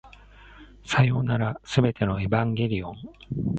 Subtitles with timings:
[0.83, 2.95] さようなら、全てのエヴァンゲリオン